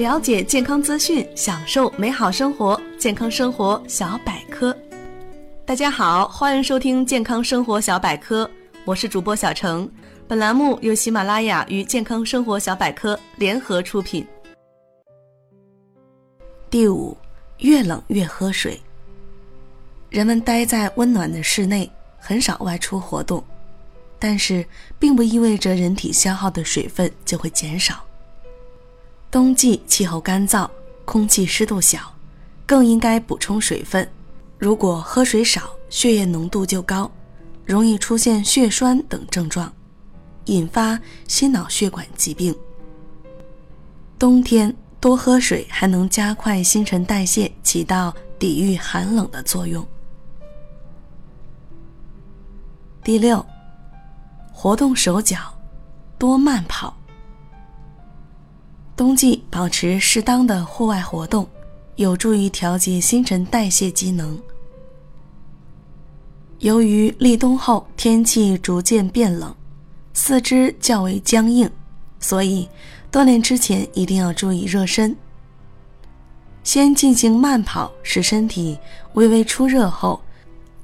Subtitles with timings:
[0.00, 2.80] 了解健康资讯，享受美好生活。
[2.98, 4.74] 健康生活小百科，
[5.66, 8.50] 大家好，欢迎收听健康生活小百科，
[8.86, 9.86] 我是主播小程。
[10.26, 14.26] 本栏目由喜马拉雅与健康生活小百科联合出品。
[16.70, 17.14] 第五，
[17.58, 18.80] 越冷越喝水。
[20.08, 23.44] 人们待在温暖的室内，很少外出活动，
[24.18, 24.64] 但是
[24.98, 28.02] 并不意味着人体消耗的水分就会减少。
[29.30, 30.68] 冬季气候干燥，
[31.04, 32.00] 空气湿度小，
[32.66, 34.08] 更应该补充水分。
[34.58, 37.08] 如果喝水少，血液浓度就高，
[37.64, 39.72] 容易出现血栓等症状，
[40.46, 42.52] 引发心脑血管疾病。
[44.18, 49.86] 冬天多喝水还能加快新陈代谢，起到抵御寒冷的作用。
[53.04, 53.46] 第六，
[54.52, 55.38] 活动手脚，
[56.18, 56.96] 多慢跑。
[59.00, 61.48] 冬季保持适当的户外活动，
[61.96, 64.38] 有助于调节新陈代谢机能。
[66.58, 69.56] 由于立冬后天气逐渐变冷，
[70.12, 71.70] 四肢较为僵硬，
[72.18, 72.68] 所以
[73.10, 75.16] 锻炼之前一定要注意热身。
[76.62, 78.78] 先进行慢跑，使身体
[79.14, 80.20] 微微出热后。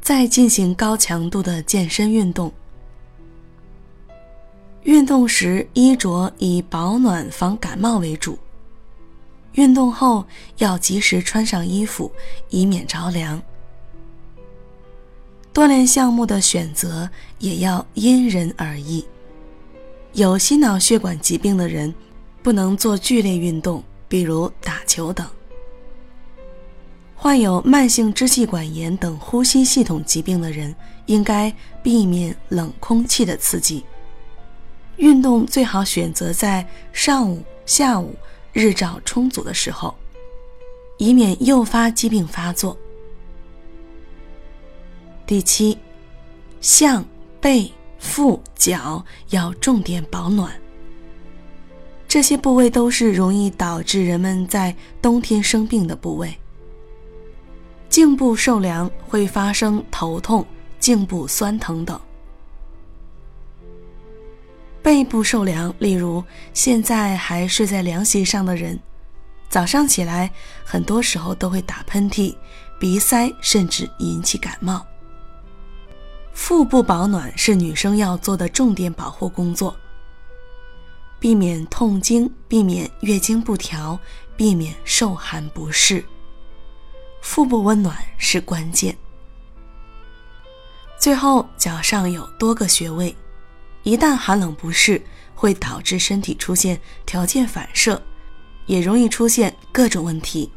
[0.00, 2.50] 再进行高强度的健身运动。
[4.86, 8.38] 运动时衣着以保暖防感冒为主。
[9.54, 10.24] 运动后
[10.58, 12.10] 要及时穿上衣服，
[12.50, 13.42] 以免着凉。
[15.52, 19.04] 锻炼项目的选择也要因人而异。
[20.12, 21.92] 有心脑血管疾病的人，
[22.40, 25.26] 不能做剧烈运动，比如打球等。
[27.16, 30.72] 患有慢性支气管炎等呼吸系统疾病的人，
[31.06, 33.82] 应该避免冷空气的刺激。
[34.96, 38.14] 运动最好选择在上午、下午
[38.52, 39.94] 日照充足的时候，
[40.98, 42.76] 以免诱发疾病发作。
[45.26, 45.76] 第七，
[46.60, 47.04] 项
[47.40, 50.52] 背、腹、脚要重点保暖。
[52.08, 56.34] 这些部位都是容易导致人们在冬天生病的部位。
[57.88, 60.46] 颈部受凉会发生头痛、
[60.78, 61.98] 颈部酸疼等；
[64.86, 66.22] 背部受凉，例如
[66.54, 68.78] 现在还睡在凉席上的人，
[69.48, 70.30] 早上起来
[70.64, 72.32] 很多时候都会打喷嚏、
[72.78, 74.86] 鼻塞，甚至引起感冒。
[76.32, 79.76] 腹部保暖是女生要做的重点保护工作，
[81.18, 83.98] 避免痛经，避免月经不调，
[84.36, 86.04] 避免受寒不适。
[87.20, 88.96] 腹部温暖是关键。
[90.96, 93.12] 最后，脚上有多个穴位，
[93.86, 95.00] 一旦寒冷不适，
[95.32, 96.76] 会导致身体出现
[97.06, 98.02] 条件反射，
[98.66, 100.50] 也容易出现各种问题。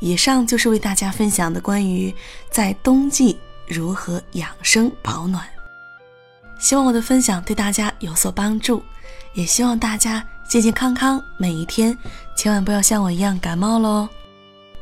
[0.00, 2.14] 以上就是为大家分享的关于
[2.50, 5.42] 在冬季如何养生保暖。
[6.58, 8.82] 希望我的分享对大家有所帮助，
[9.32, 11.96] 也希望大家健健康康每一天，
[12.36, 14.06] 千万不要像我一样感冒喽。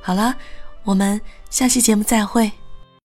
[0.00, 0.34] 好了，
[0.82, 1.20] 我们
[1.50, 2.50] 下期节目再会。